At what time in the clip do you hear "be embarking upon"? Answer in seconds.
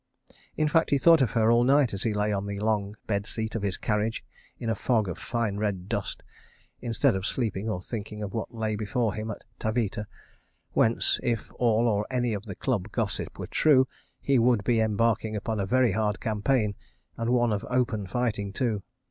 14.63-15.59